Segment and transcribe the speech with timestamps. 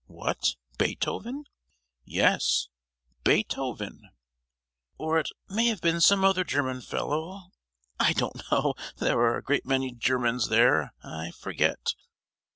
[0.07, 1.43] "What, Beethoven?"
[2.05, 2.69] "Yes,
[3.23, 4.09] Beethoven;
[4.97, 9.67] or it may have been some other German fellow—I don't know; there are a great
[9.67, 10.95] many Germans there.
[11.03, 11.93] I forget."